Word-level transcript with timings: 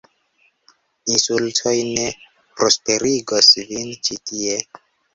Insultoj 1.15 1.75
ne 1.91 2.09
prosperigos 2.57 3.55
vin 3.71 3.97
ĉi 4.09 4.23
tie! 4.29 4.63